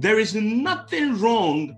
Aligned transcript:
There 0.00 0.18
is 0.18 0.34
nothing 0.34 1.20
wrong 1.20 1.76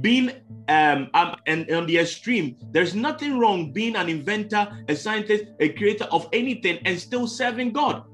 being 0.00 0.30
um, 0.68 1.10
um 1.12 1.34
and 1.48 1.68
on 1.72 1.86
the 1.86 1.98
extreme. 1.98 2.56
There's 2.70 2.94
nothing 2.94 3.36
wrong 3.36 3.72
being 3.72 3.96
an 3.96 4.08
inventor 4.08 4.68
a 4.88 4.94
scientist 4.94 5.46
a 5.58 5.70
creator 5.70 6.04
of 6.04 6.28
anything 6.32 6.78
and 6.84 6.96
still 6.96 7.26
serving 7.26 7.72
god. 7.72 8.04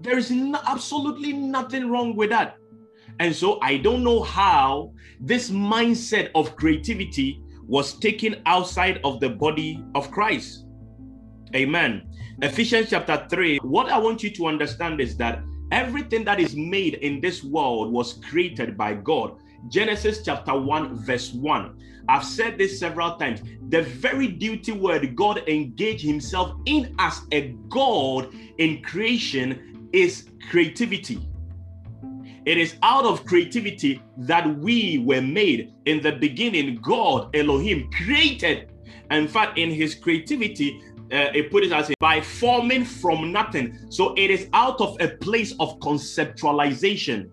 There 0.00 0.16
is 0.16 0.30
no, 0.30 0.58
absolutely 0.66 1.34
nothing 1.34 1.90
wrong 1.90 2.16
with 2.16 2.30
that. 2.30 2.56
And 3.20 3.36
so 3.36 3.60
i 3.60 3.76
don't 3.76 4.02
know 4.02 4.22
how 4.22 4.94
this 5.20 5.50
mindset 5.50 6.30
of 6.34 6.56
creativity 6.56 7.42
was 7.66 7.98
taken 7.98 8.40
outside 8.46 8.98
of 9.04 9.20
the 9.20 9.28
body 9.28 9.84
of 9.94 10.10
christ. 10.10 10.64
Amen. 11.54 12.08
Ephesians 12.40 12.88
chapter 12.88 13.26
3 13.28 13.58
what 13.58 13.90
i 13.90 13.98
want 13.98 14.22
you 14.22 14.30
to 14.30 14.46
understand 14.46 15.02
is 15.02 15.16
that 15.18 15.42
everything 15.70 16.24
that 16.24 16.40
is 16.40 16.56
made 16.56 16.94
in 16.94 17.20
this 17.20 17.44
world 17.44 17.92
was 17.92 18.14
created 18.28 18.76
by 18.76 18.94
god 18.94 19.38
Genesis 19.66 20.22
chapter 20.24 20.58
1, 20.58 20.94
verse 20.94 21.32
1. 21.32 21.78
I've 22.08 22.24
said 22.24 22.56
this 22.56 22.78
several 22.78 23.16
times. 23.16 23.42
The 23.68 23.82
very 23.82 24.28
duty 24.28 24.72
word 24.72 25.14
God 25.14 25.46
engaged 25.48 26.04
himself 26.04 26.56
in 26.64 26.94
as 26.98 27.20
a 27.32 27.48
God 27.68 28.32
in 28.58 28.82
creation 28.82 29.88
is 29.92 30.28
creativity. 30.48 31.28
It 32.46 32.56
is 32.56 32.76
out 32.82 33.04
of 33.04 33.26
creativity 33.26 34.00
that 34.18 34.58
we 34.58 34.98
were 34.98 35.20
made. 35.20 35.74
In 35.84 36.00
the 36.00 36.12
beginning, 36.12 36.76
God, 36.76 37.34
Elohim, 37.36 37.90
created. 37.90 38.70
In 39.10 39.28
fact, 39.28 39.58
in 39.58 39.70
his 39.70 39.94
creativity, 39.94 40.80
uh, 41.12 41.30
it 41.34 41.50
put 41.50 41.64
it 41.64 41.72
as 41.72 41.90
by 42.00 42.20
forming 42.20 42.84
from 42.84 43.32
nothing. 43.32 43.78
So 43.90 44.14
it 44.16 44.30
is 44.30 44.48
out 44.52 44.80
of 44.80 44.96
a 45.00 45.08
place 45.08 45.52
of 45.58 45.78
conceptualization 45.80 47.30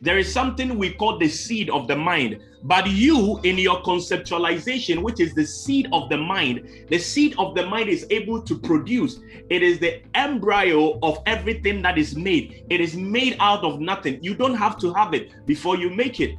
there 0.00 0.18
is 0.18 0.32
something 0.32 0.78
we 0.78 0.92
call 0.92 1.18
the 1.18 1.28
seed 1.28 1.70
of 1.70 1.88
the 1.88 1.96
mind. 1.96 2.40
But 2.62 2.88
you, 2.88 3.40
in 3.42 3.58
your 3.58 3.82
conceptualization, 3.82 5.02
which 5.02 5.20
is 5.20 5.34
the 5.34 5.46
seed 5.46 5.88
of 5.92 6.08
the 6.08 6.16
mind, 6.16 6.86
the 6.88 6.98
seed 6.98 7.34
of 7.38 7.54
the 7.54 7.66
mind 7.66 7.88
is 7.88 8.06
able 8.10 8.42
to 8.42 8.58
produce. 8.58 9.20
It 9.50 9.62
is 9.62 9.78
the 9.78 10.02
embryo 10.16 10.98
of 11.02 11.18
everything 11.26 11.82
that 11.82 11.98
is 11.98 12.16
made. 12.16 12.64
It 12.70 12.80
is 12.80 12.94
made 12.96 13.36
out 13.40 13.64
of 13.64 13.80
nothing. 13.80 14.22
You 14.22 14.34
don't 14.34 14.54
have 14.54 14.78
to 14.78 14.92
have 14.94 15.14
it 15.14 15.46
before 15.46 15.76
you 15.76 15.90
make 15.90 16.20
it. 16.20 16.36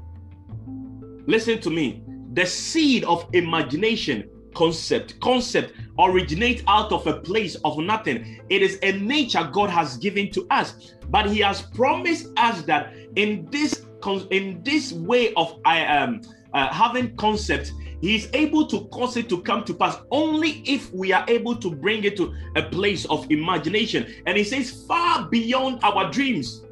Listen 1.25 1.59
to 1.61 1.69
me. 1.69 2.03
The 2.33 2.45
seed 2.45 3.03
of 3.05 3.27
imagination, 3.33 4.29
concept, 4.59 5.17
concept 5.21 5.73
originate 5.97 6.63
out 6.67 6.91
of 6.91 7.07
a 7.07 7.13
place 7.13 7.55
of 7.63 7.77
nothing. 7.77 8.41
It 8.49 8.61
is 8.61 8.77
a 8.83 8.91
nature 8.91 9.49
God 9.53 9.69
has 9.69 9.95
given 9.95 10.29
to 10.31 10.45
us. 10.51 10.93
But 11.09 11.29
He 11.29 11.39
has 11.39 11.61
promised 11.61 12.27
us 12.35 12.61
that 12.63 12.93
in 13.15 13.47
this 13.49 13.85
in 14.31 14.61
this 14.63 14.93
way 14.93 15.33
of 15.33 15.59
I 15.65 15.79
am 15.79 16.21
uh, 16.53 16.73
having 16.73 17.15
concept, 17.15 17.71
He 18.01 18.15
is 18.15 18.29
able 18.33 18.67
to 18.67 18.81
cause 18.87 19.15
it 19.15 19.29
to 19.29 19.41
come 19.41 19.63
to 19.63 19.73
pass 19.73 19.97
only 20.11 20.61
if 20.65 20.91
we 20.93 21.13
are 21.13 21.23
able 21.29 21.55
to 21.55 21.73
bring 21.73 22.03
it 22.03 22.17
to 22.17 22.33
a 22.57 22.63
place 22.63 23.05
of 23.05 23.31
imagination. 23.31 24.13
And 24.25 24.37
He 24.37 24.43
says, 24.43 24.83
far 24.85 25.29
beyond 25.29 25.79
our 25.83 26.11
dreams. 26.11 26.65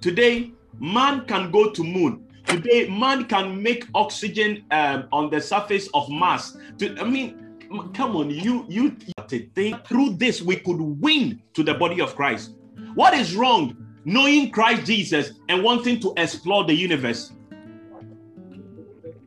Today, 0.00 0.52
man 0.78 1.26
can 1.26 1.50
go 1.50 1.70
to 1.72 1.82
moon. 1.82 2.24
Today, 2.46 2.88
man 2.88 3.24
can 3.26 3.62
make 3.62 3.86
oxygen 3.94 4.64
um, 4.70 5.08
on 5.12 5.30
the 5.30 5.40
surface 5.40 5.88
of 5.94 6.08
Mars. 6.08 6.56
To, 6.78 6.96
I 6.98 7.04
mean, 7.04 7.56
come 7.94 8.16
on, 8.16 8.30
you 8.30 8.64
you 8.68 8.96
to 9.28 9.46
think 9.54 9.86
through 9.86 10.14
this 10.14 10.42
we 10.42 10.56
could 10.56 10.80
win 10.80 11.40
to 11.54 11.62
the 11.62 11.74
body 11.74 12.00
of 12.00 12.16
Christ. 12.16 12.52
What 12.94 13.14
is 13.14 13.36
wrong? 13.36 13.76
Knowing 14.04 14.50
Christ 14.50 14.86
Jesus 14.86 15.32
and 15.48 15.62
wanting 15.62 16.00
to 16.00 16.12
explore 16.16 16.64
the 16.64 16.74
universe. 16.74 17.32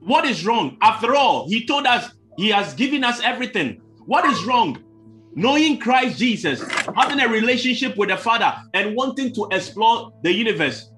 What 0.02 0.26
is 0.26 0.46
wrong? 0.46 0.78
After 0.82 1.16
all, 1.16 1.48
he 1.48 1.66
told 1.66 1.86
us 1.86 2.12
he 2.38 2.50
has 2.50 2.74
given 2.74 3.04
us 3.04 3.22
everything. 3.22 3.82
What 4.06 4.26
is 4.26 4.44
wrong? 4.44 4.84
Knowing 5.36 5.80
Christ 5.80 6.20
Jesus, 6.20 6.62
having 6.96 7.20
a 7.22 7.28
relationship 7.28 7.96
with 7.98 8.10
the 8.10 8.18
Father, 8.18 8.54
and 8.74 8.96
wanting 8.96 9.34
to 9.34 9.48
explore 9.52 10.12
the 10.22 10.32
universe. 10.32 10.90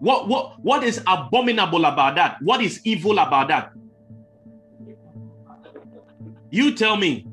What 0.00 0.28
what 0.28 0.58
what 0.62 0.82
is 0.82 1.02
abominable 1.06 1.84
about 1.84 2.16
that? 2.16 2.40
What 2.40 2.62
is 2.62 2.80
evil 2.84 3.18
about 3.18 3.48
that? 3.48 3.72
You 6.50 6.74
tell 6.74 6.96
me. 6.96 7.26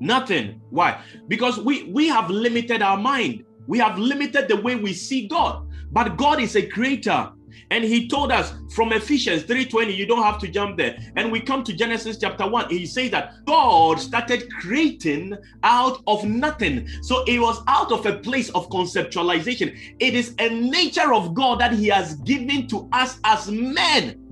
Nothing. 0.00 0.60
Why? 0.70 1.02
Because 1.26 1.58
we 1.58 1.84
we 1.84 2.08
have 2.08 2.30
limited 2.30 2.82
our 2.82 2.96
mind. 2.96 3.44
We 3.66 3.78
have 3.78 3.98
limited 3.98 4.48
the 4.48 4.56
way 4.56 4.76
we 4.76 4.92
see 4.92 5.26
God. 5.26 5.66
But 5.90 6.16
God 6.16 6.40
is 6.40 6.54
a 6.56 6.62
creator. 6.66 7.32
And 7.70 7.84
he 7.84 8.08
told 8.08 8.32
us 8.32 8.52
from 8.74 8.92
Ephesians 8.92 9.44
3:20, 9.44 9.94
you 9.94 10.06
don't 10.06 10.22
have 10.22 10.38
to 10.40 10.48
jump 10.48 10.76
there. 10.76 10.98
And 11.16 11.30
we 11.30 11.40
come 11.40 11.64
to 11.64 11.72
Genesis 11.72 12.18
chapter 12.18 12.48
1. 12.48 12.70
He 12.70 12.86
says 12.86 13.10
that 13.10 13.44
God 13.46 14.00
started 14.00 14.50
creating 14.60 15.36
out 15.62 16.02
of 16.06 16.24
nothing. 16.24 16.88
So 17.02 17.24
it 17.24 17.38
was 17.38 17.62
out 17.68 17.92
of 17.92 18.06
a 18.06 18.18
place 18.18 18.50
of 18.50 18.68
conceptualization. 18.70 19.76
It 19.98 20.14
is 20.14 20.34
a 20.38 20.48
nature 20.48 21.12
of 21.12 21.34
God 21.34 21.60
that 21.60 21.72
he 21.72 21.88
has 21.88 22.14
given 22.16 22.66
to 22.68 22.88
us 22.92 23.18
as 23.24 23.50
men. 23.50 24.24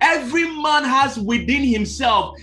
Every 0.00 0.44
man 0.44 0.84
has 0.84 1.18
within 1.18 1.62
himself 1.62 2.38